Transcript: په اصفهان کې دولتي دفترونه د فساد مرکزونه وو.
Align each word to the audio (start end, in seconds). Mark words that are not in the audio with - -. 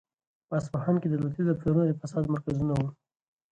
په 0.47 0.53
اصفهان 0.59 0.95
کې 1.01 1.07
دولتي 1.09 1.41
دفترونه 1.45 1.83
د 1.85 1.91
فساد 2.01 2.23
مرکزونه 2.33 2.73
وو. 2.77 2.87